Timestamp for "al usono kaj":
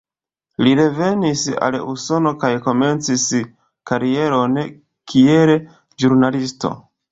1.67-2.51